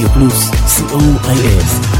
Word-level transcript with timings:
Media 0.00 0.14
Plus, 0.14 0.50
COIS. 0.88 1.99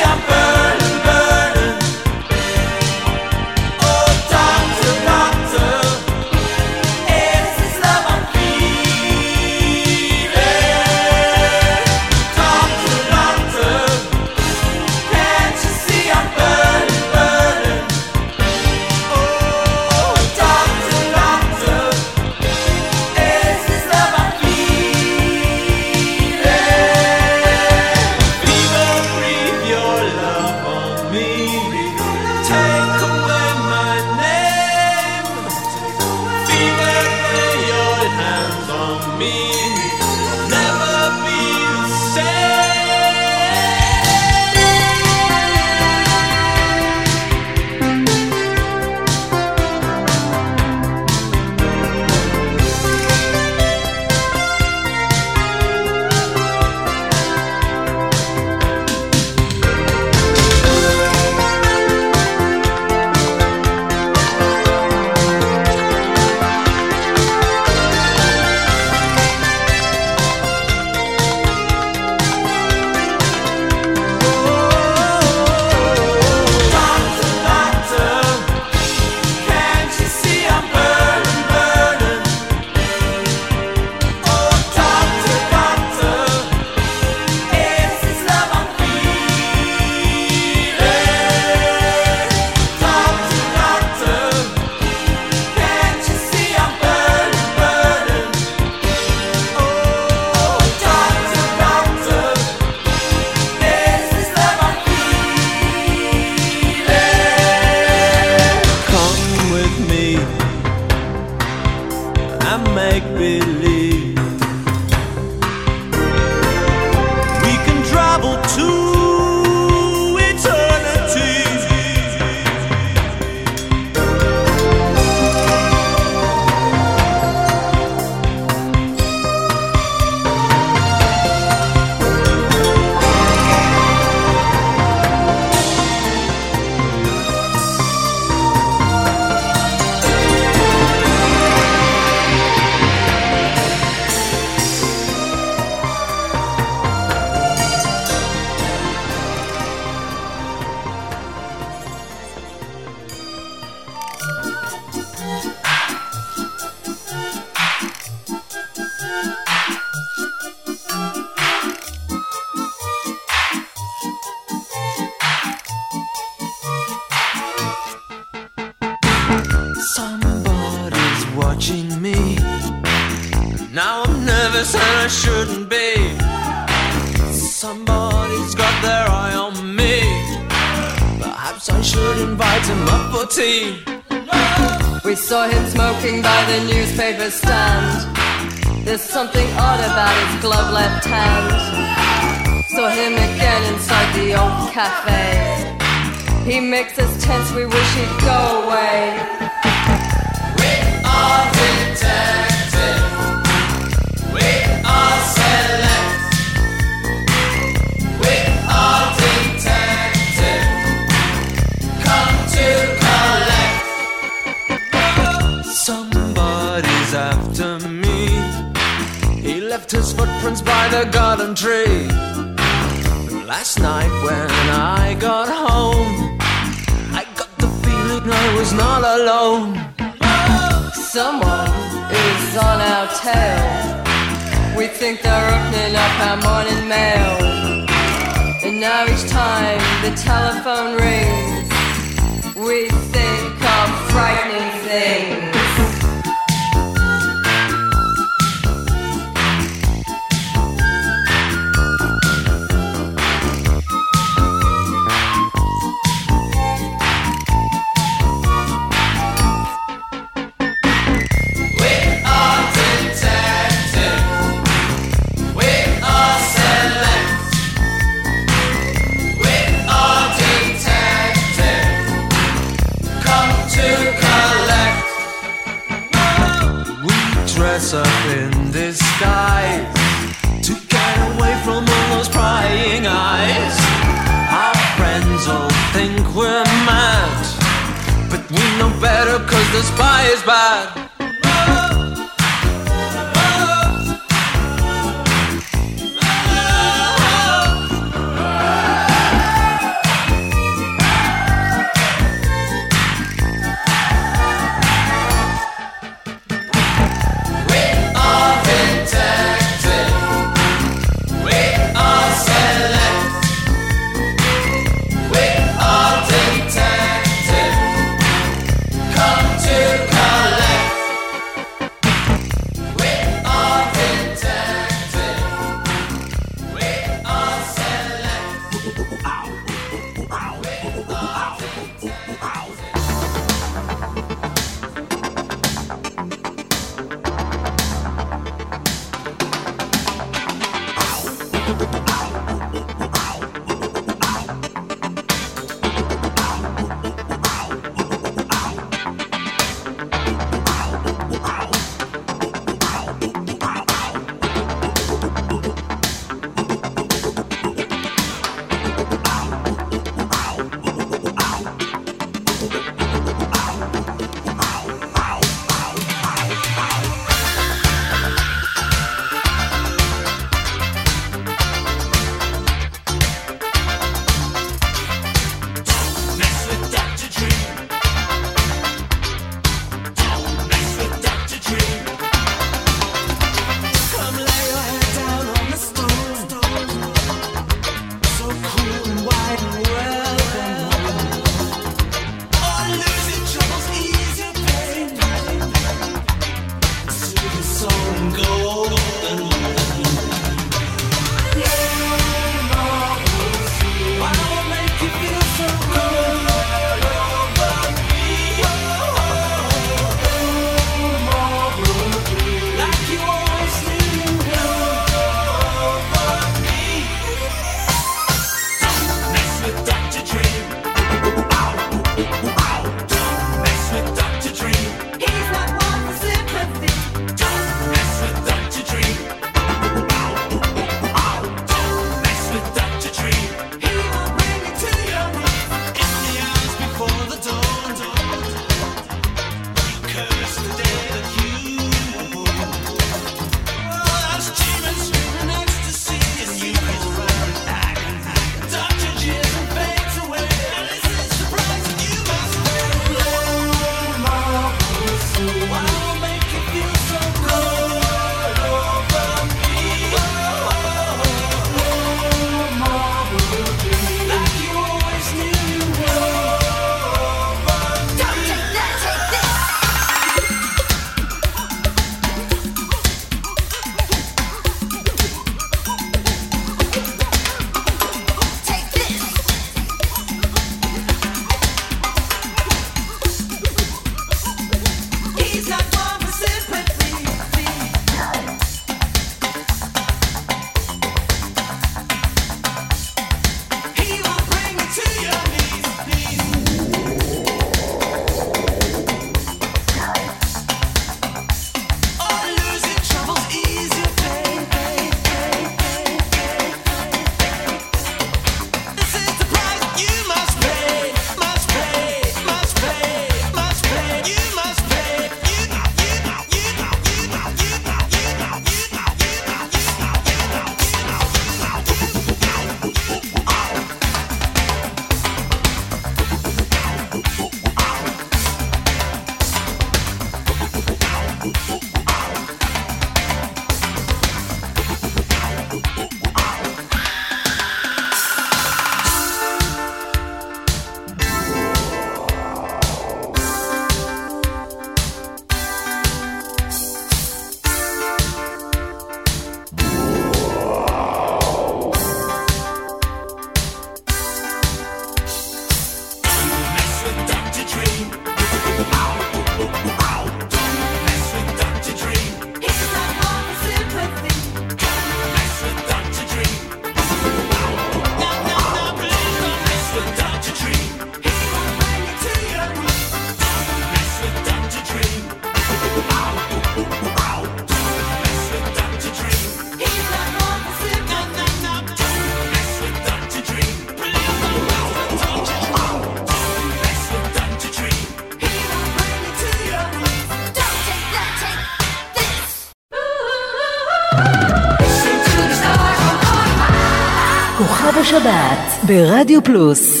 ברדיו 598.91 599.43
פלוס 599.43 600.00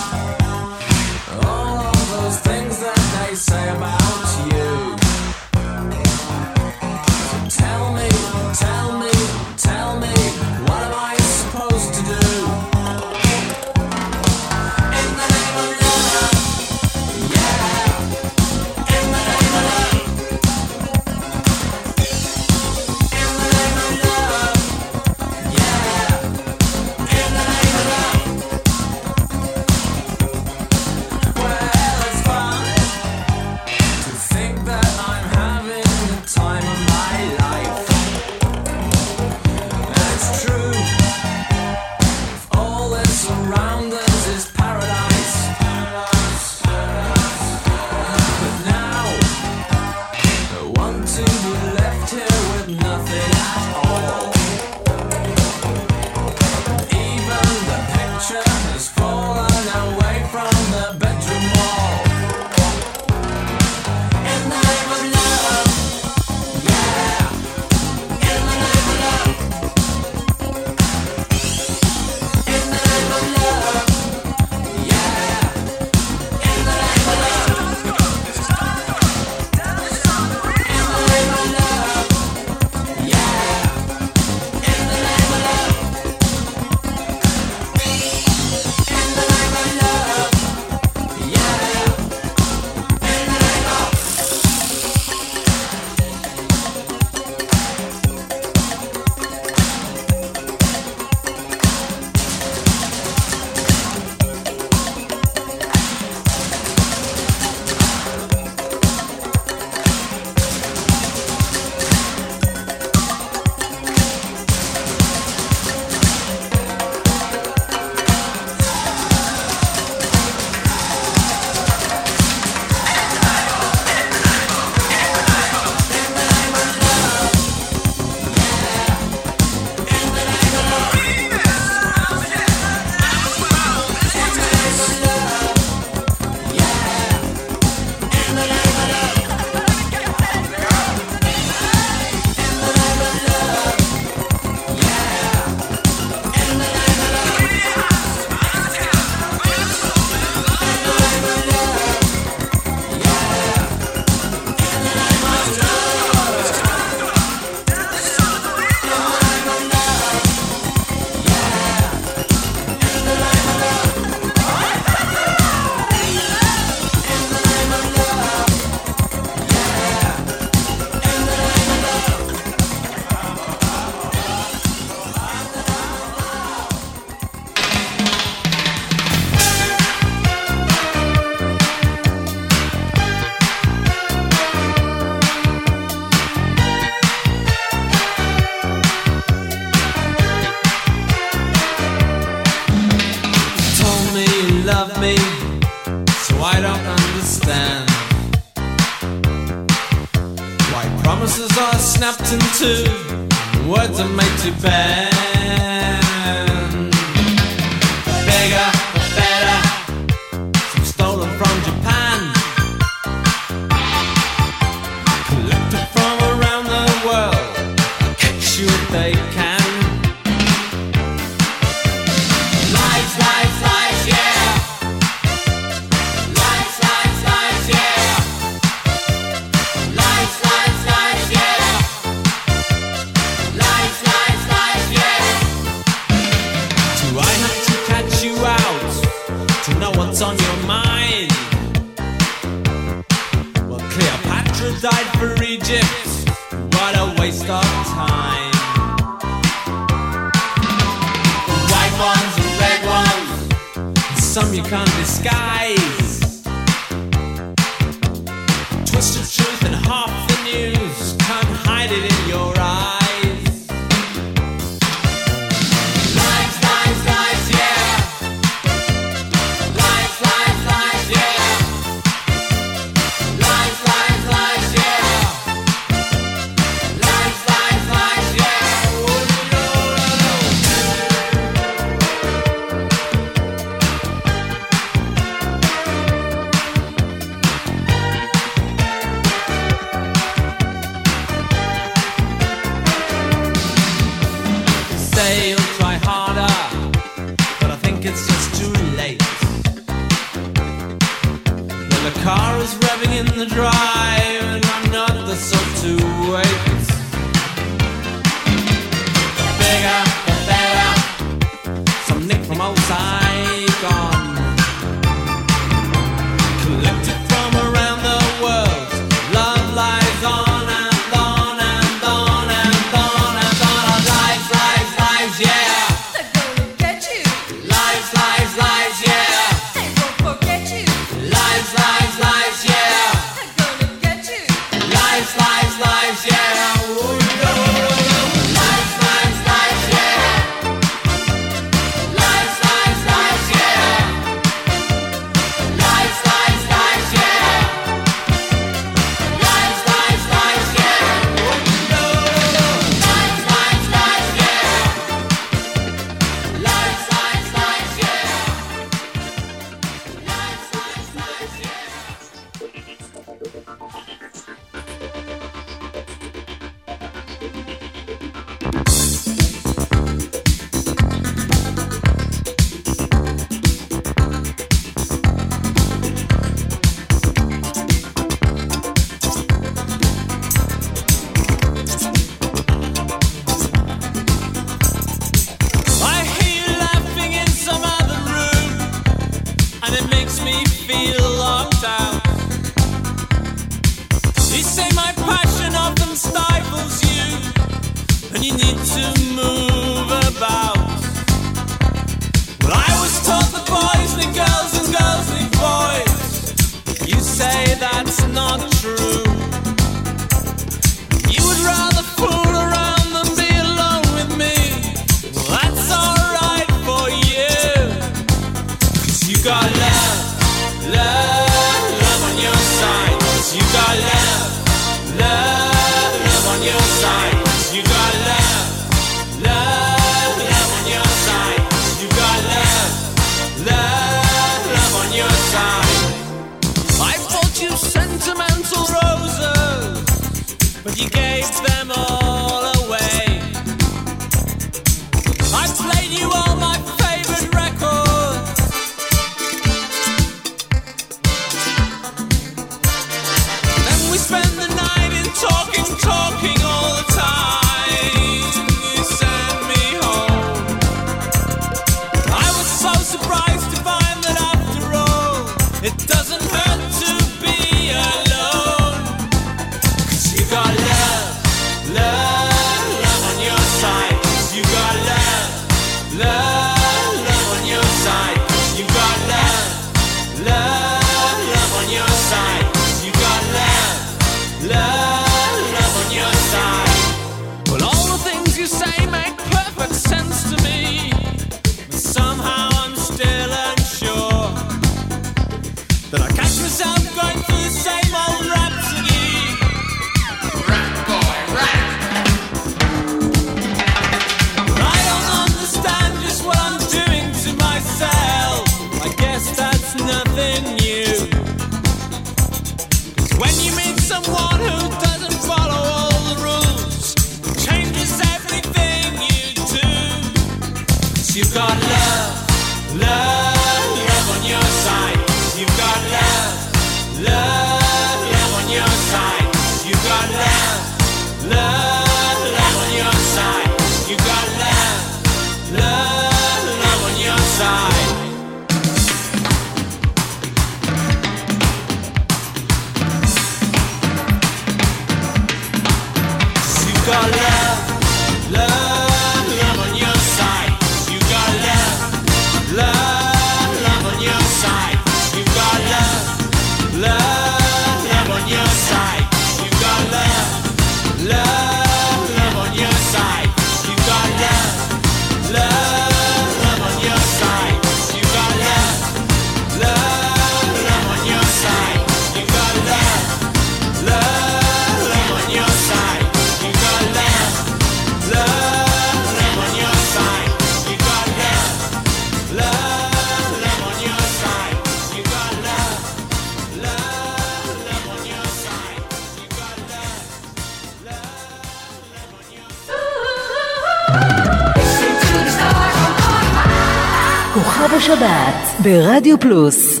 ברדיו 598.82 599.40
פלוס 599.40 600.00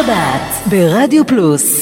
השבת 0.00 0.68
ברדיו 0.70 1.26
פלוס 1.26 1.75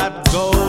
I'd 0.00 0.32
go. 0.32 0.59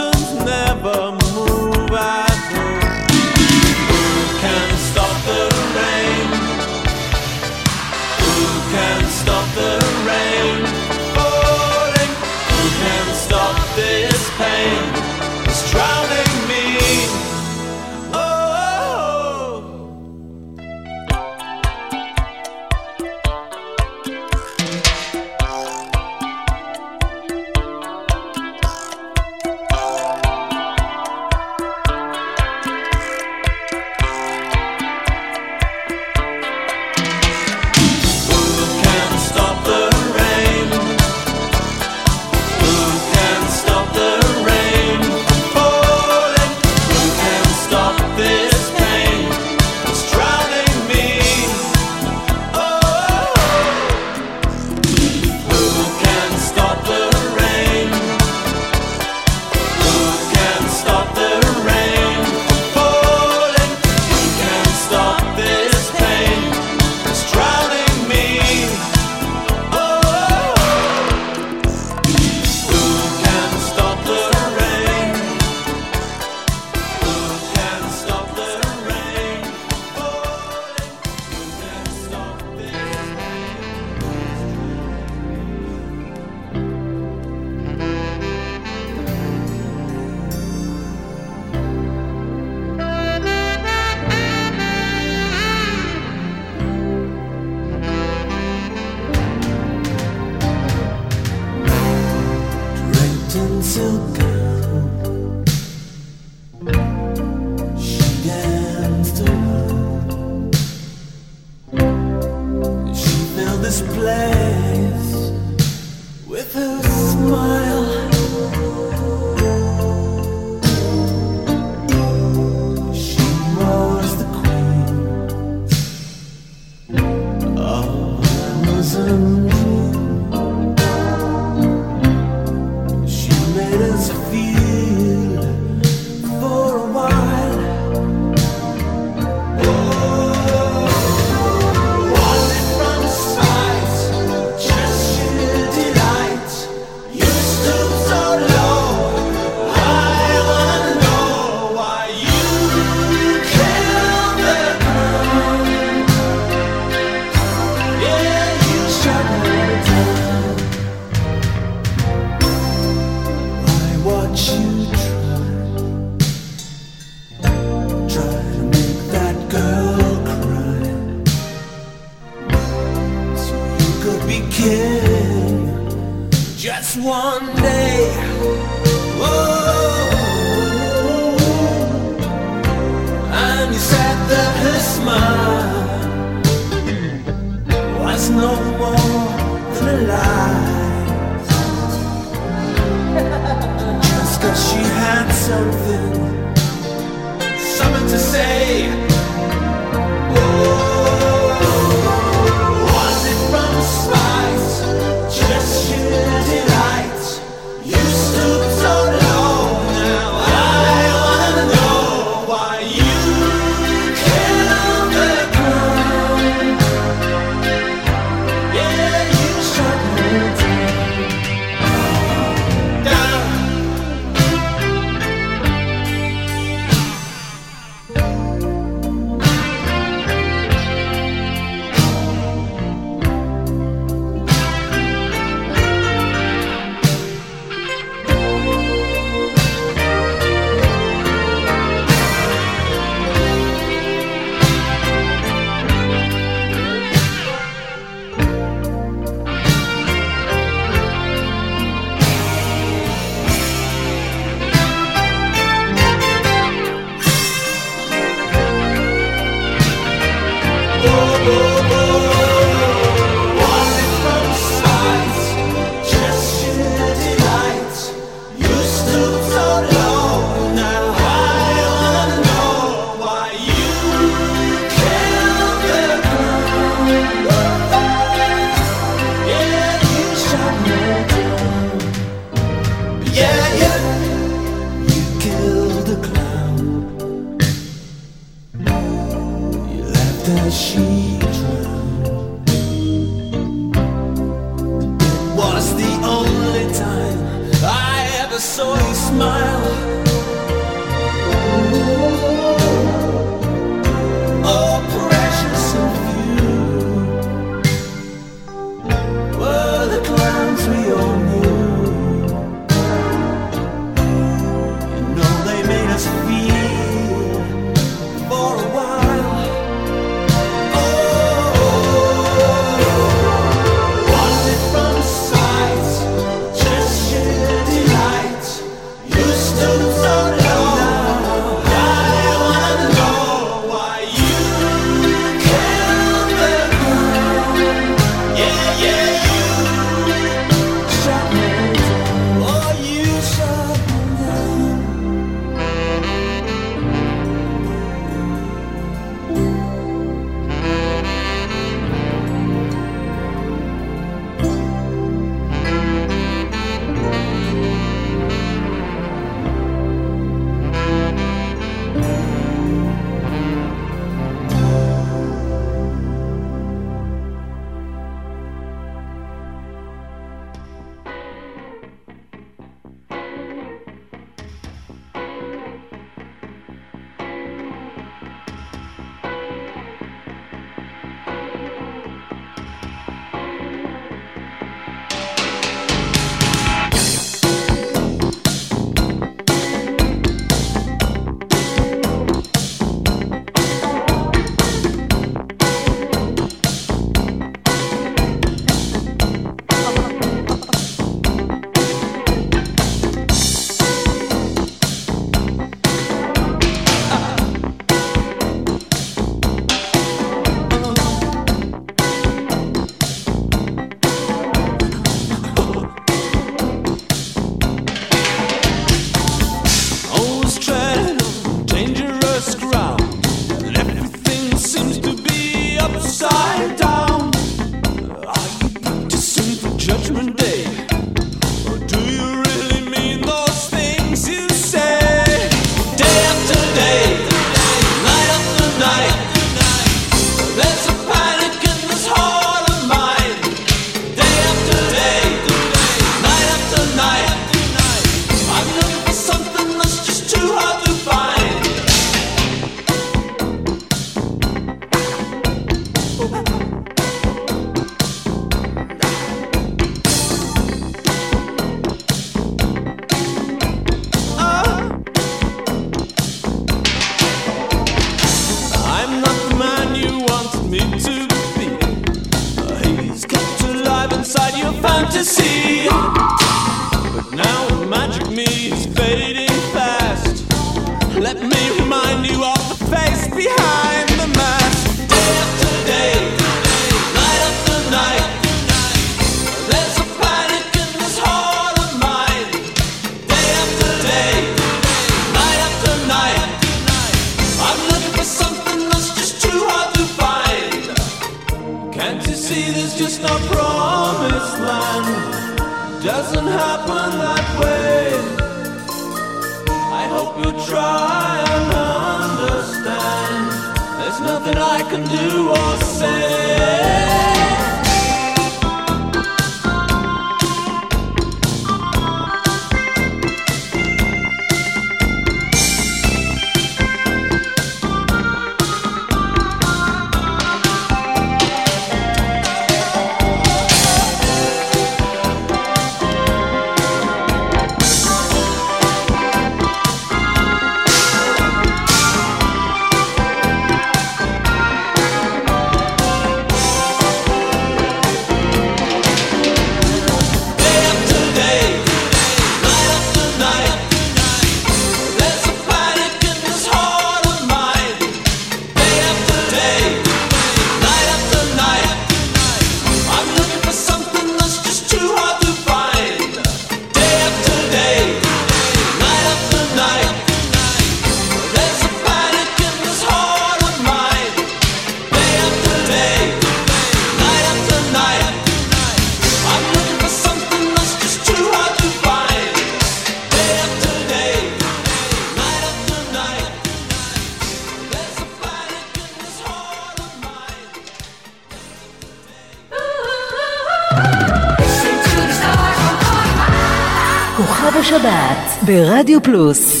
Rádio 599.21 599.39
Plus. 599.39 600.00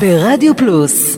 ברדיו 0.00 0.56
פלוס 0.56 1.17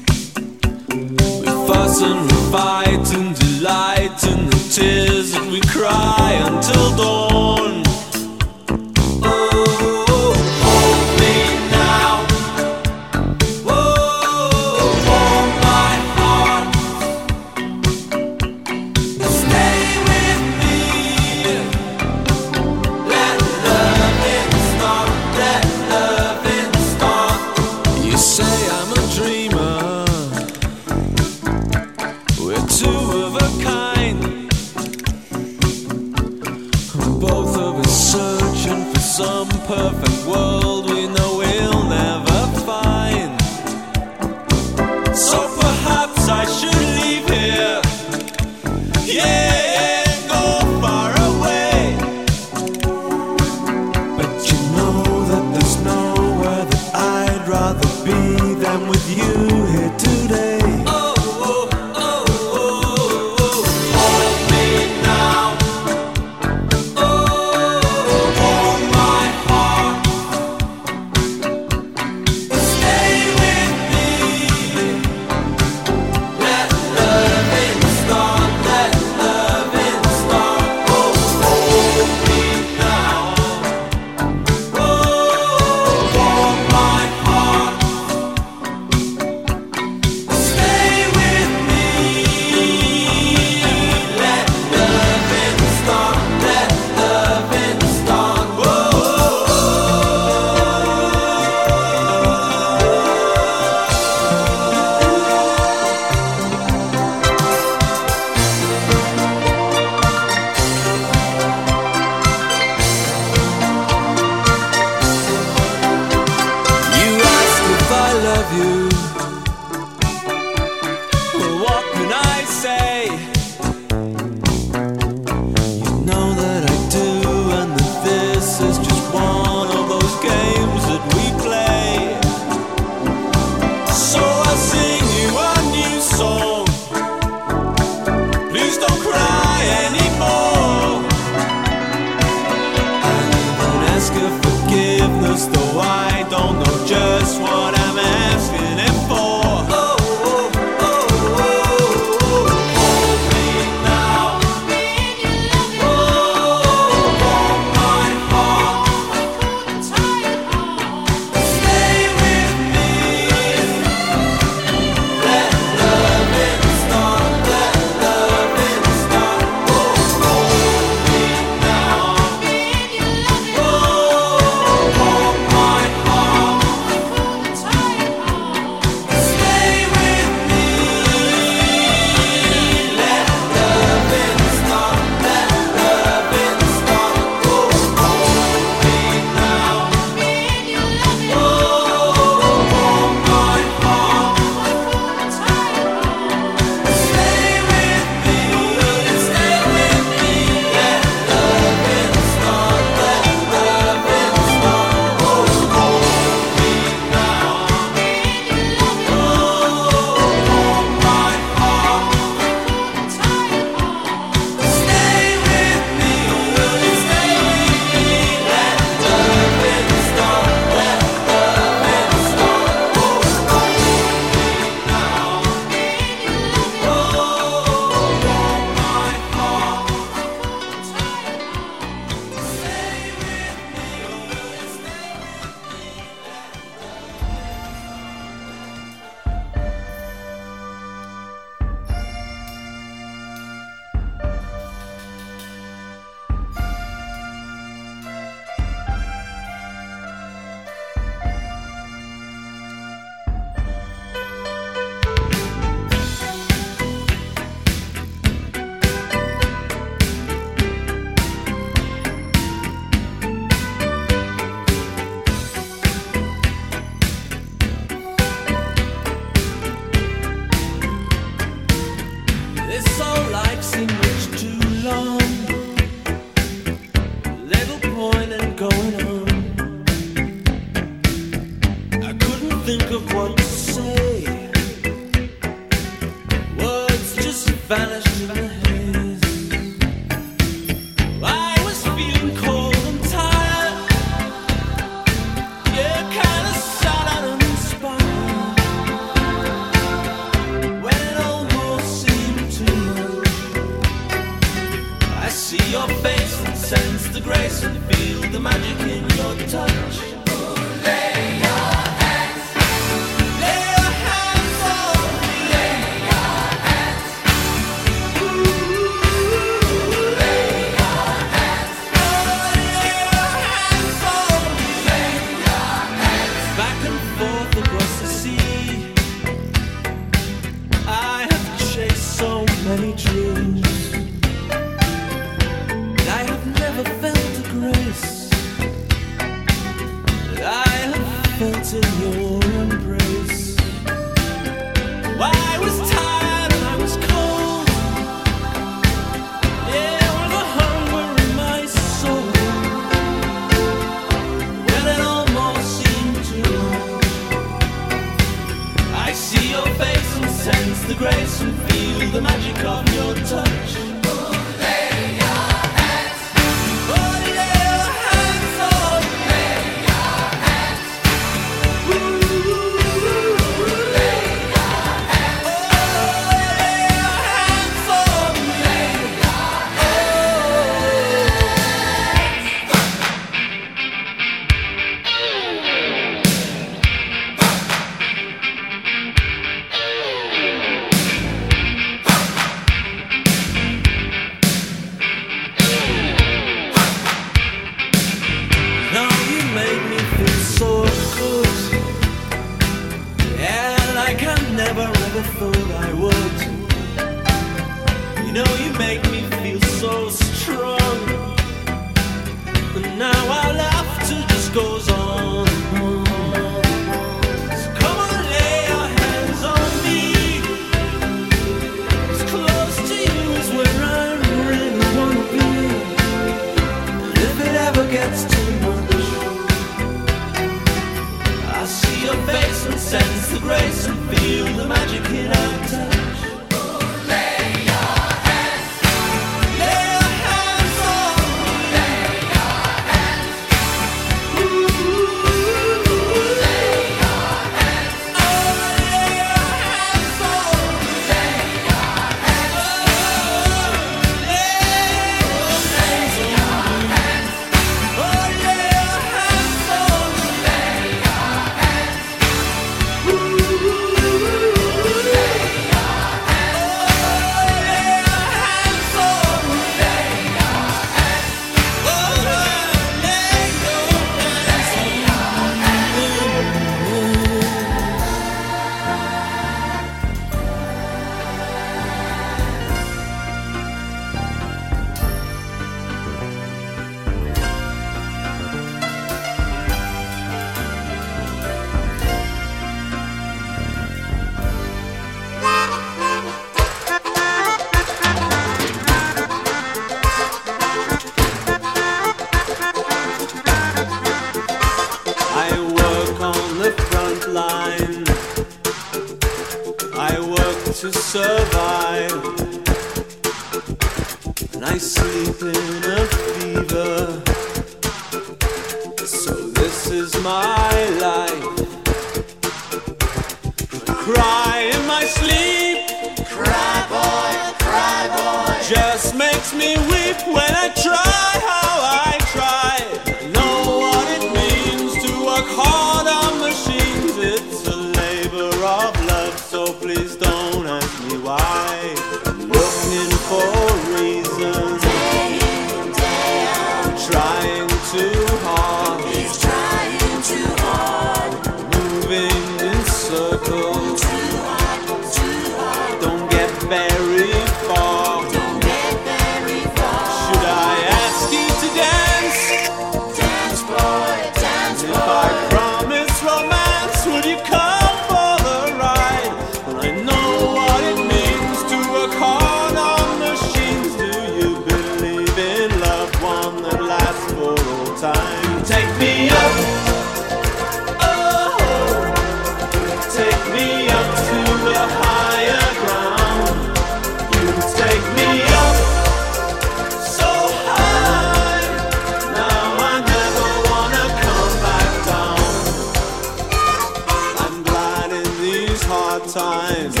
lines. 599.71 600.00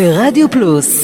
ברדיו 0.00 0.50
פלוס 0.50 0.99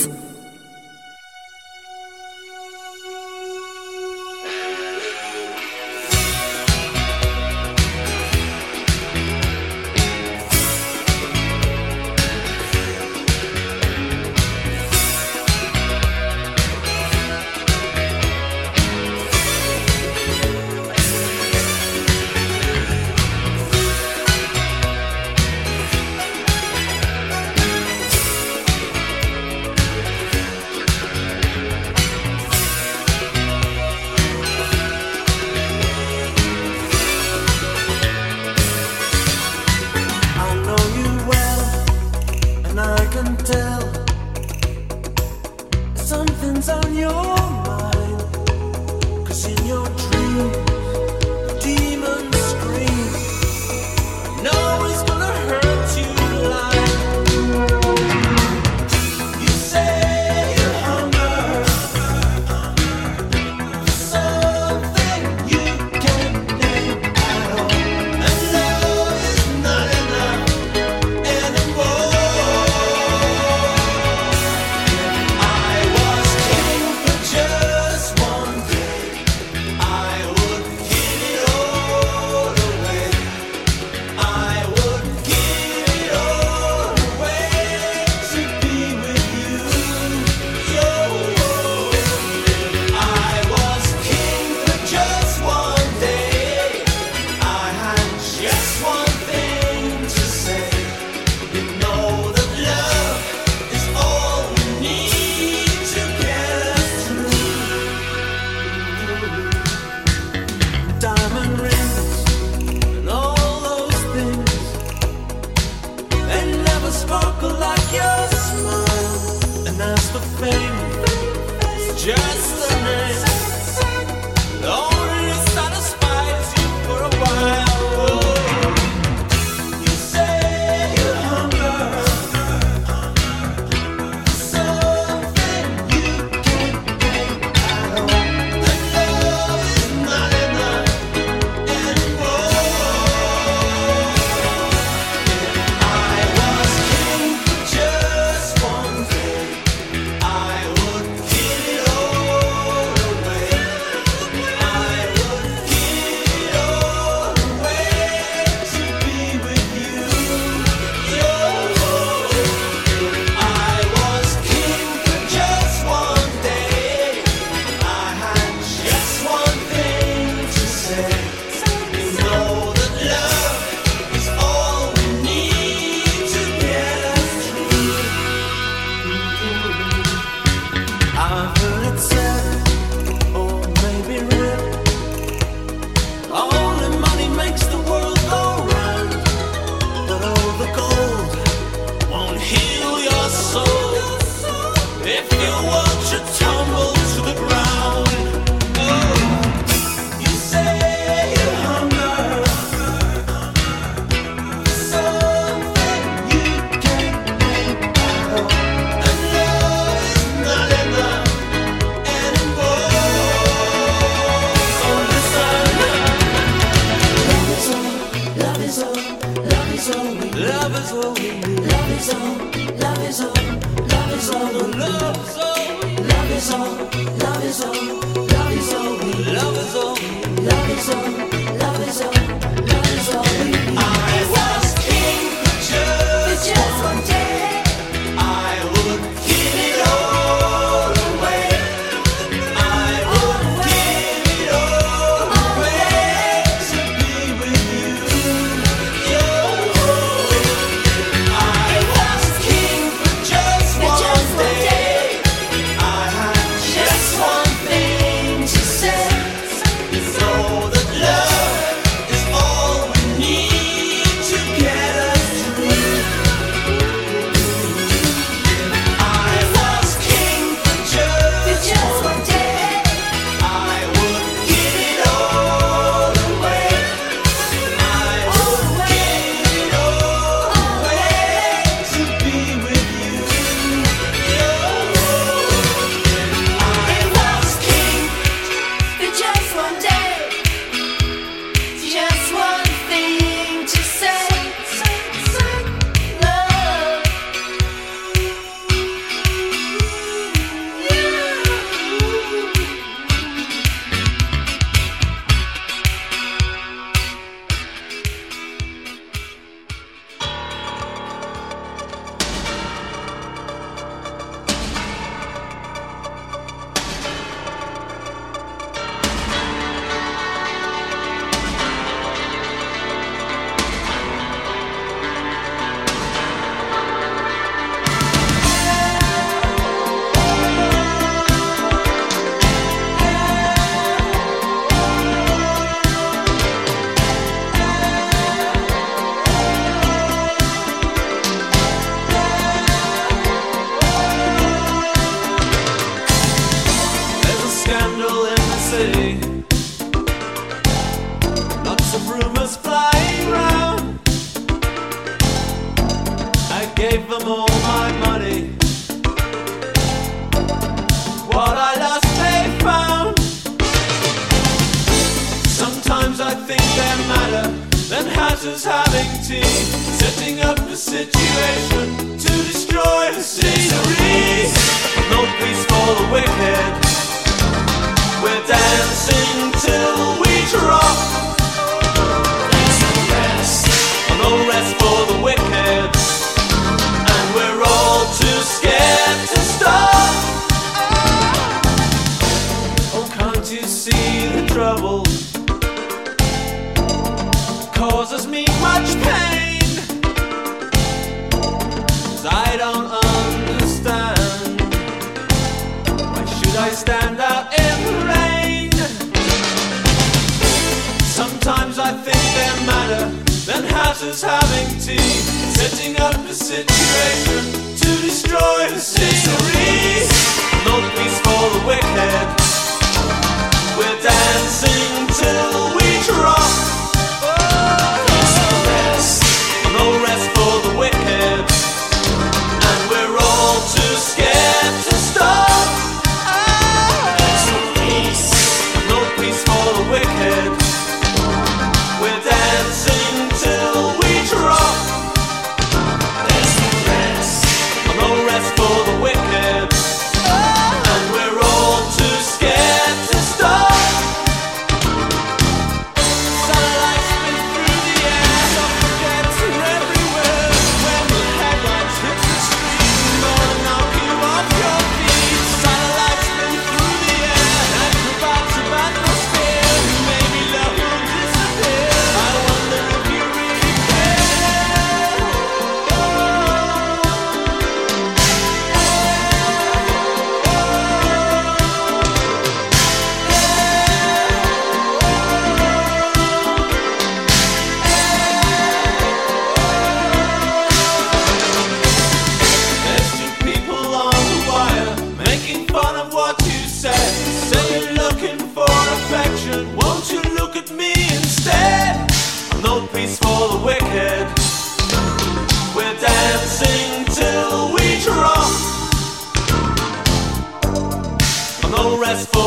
restful. 511.99 512.46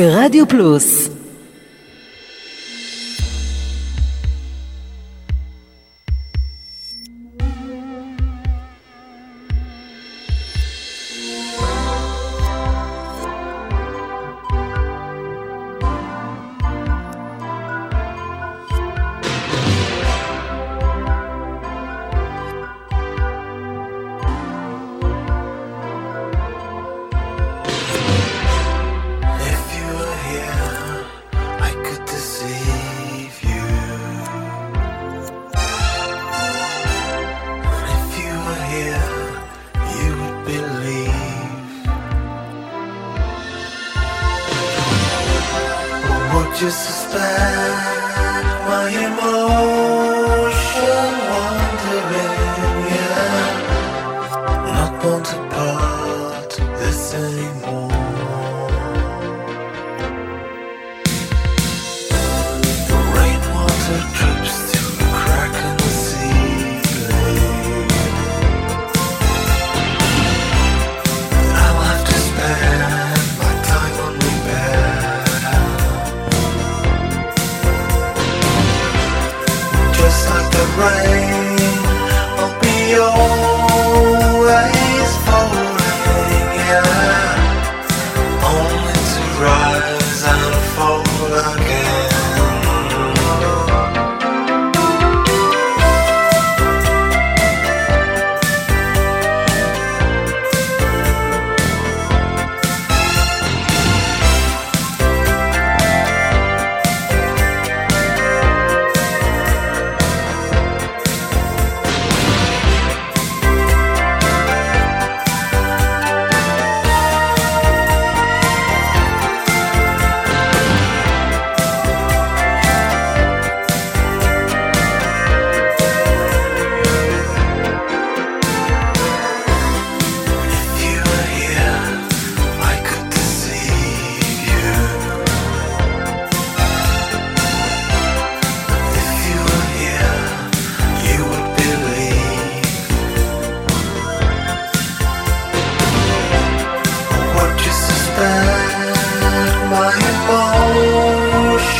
ברדיו 0.00 0.48
פלוס 0.48 0.99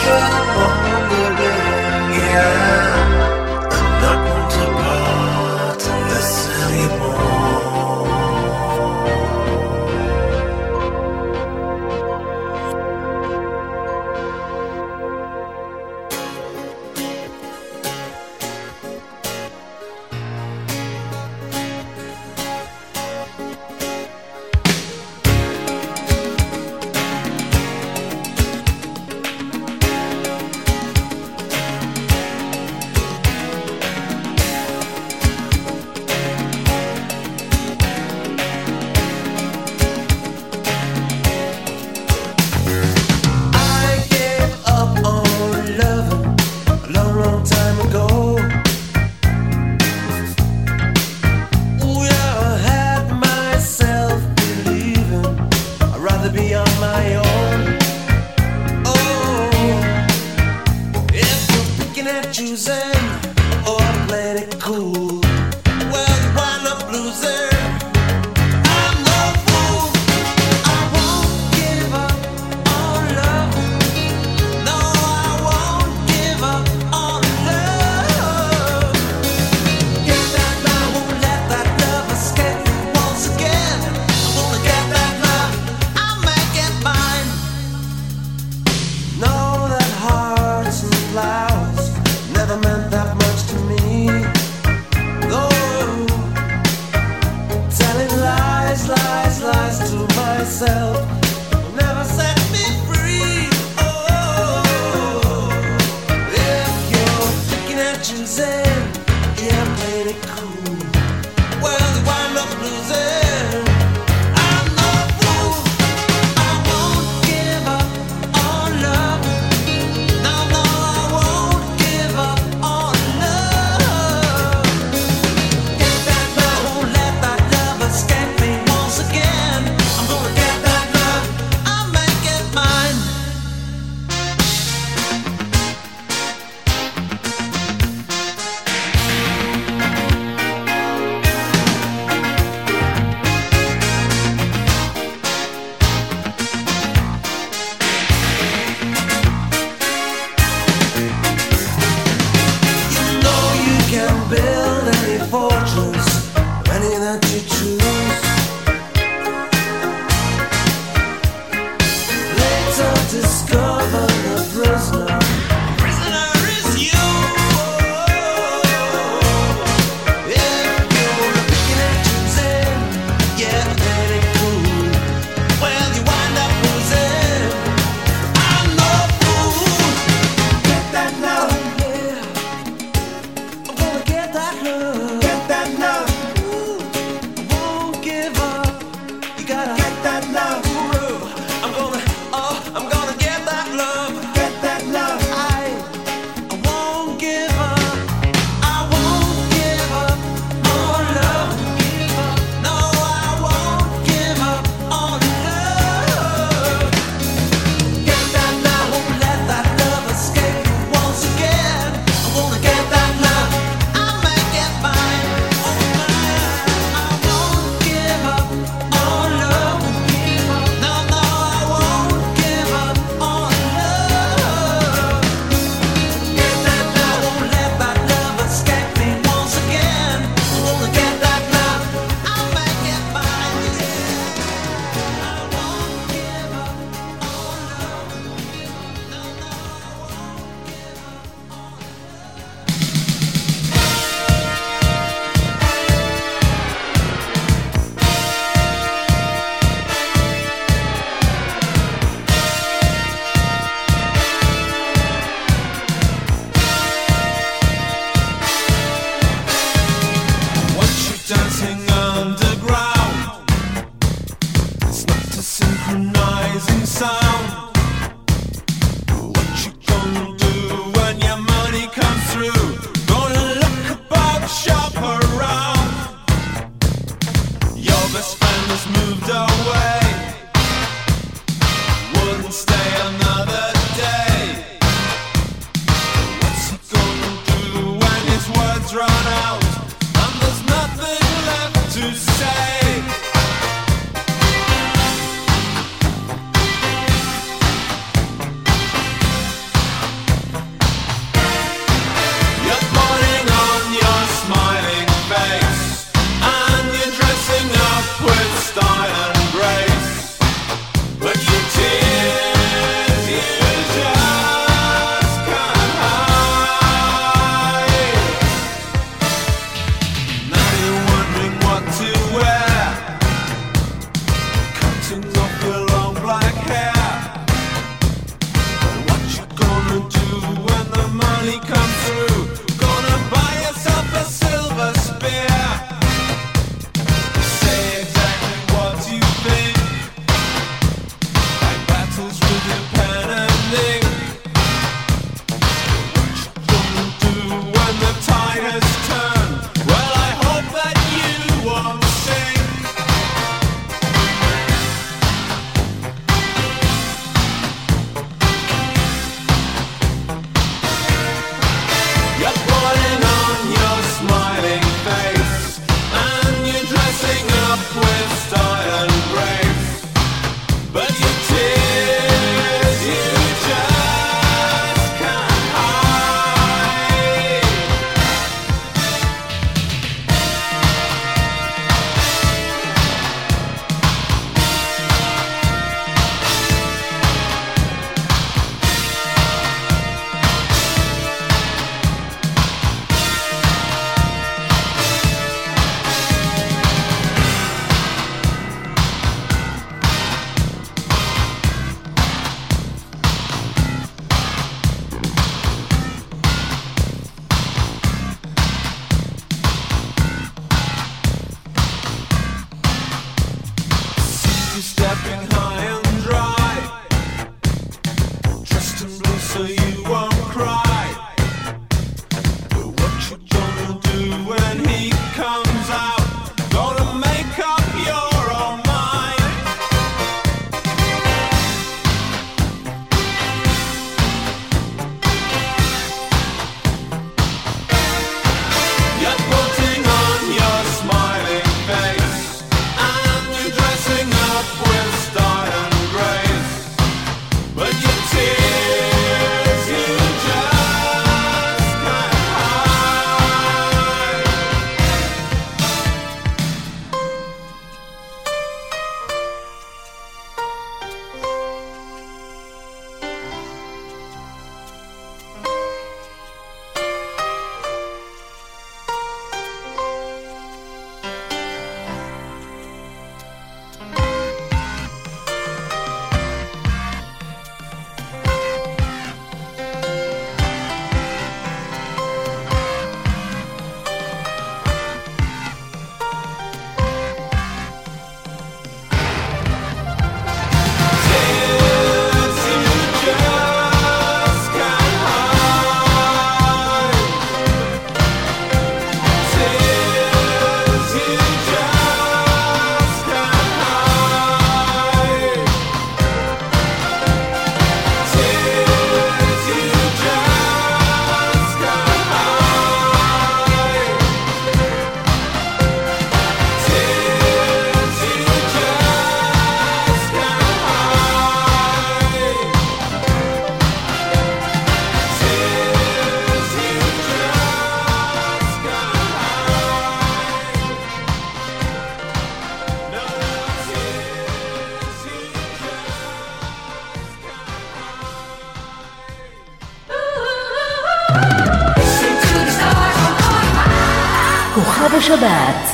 show. 0.03 0.40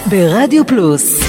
ברדיו 0.10 0.66
פלוס 0.68 1.27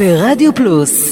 ברדיו 0.00 0.54
פלוס 0.54 1.09